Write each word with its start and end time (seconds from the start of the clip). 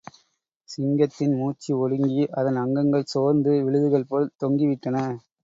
சிங்கத்தின் 0.69 1.35
மூச்சு 1.35 1.77
ஒடுங்கி, 1.79 2.23
அதன் 2.33 2.59
அங்கங்கள் 2.63 3.07
சோர்ந்து, 3.07 3.53
விழுதுகள் 3.63 4.09
போல் 4.09 4.33
தொங்கிவிட்டன! 4.39 4.97